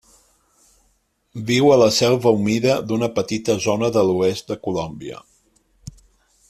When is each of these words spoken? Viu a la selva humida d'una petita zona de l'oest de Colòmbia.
Viu 1.49 1.67
a 1.73 1.77
la 1.81 1.89
selva 1.97 2.33
humida 2.39 2.79
d'una 2.91 3.09
petita 3.19 3.59
zona 3.69 3.93
de 3.99 4.05
l'oest 4.09 4.51
de 4.53 4.59
Colòmbia. 4.69 5.21